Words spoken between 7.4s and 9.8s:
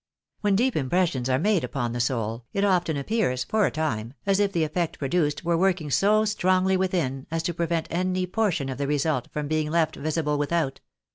to prevent any portion of the result from being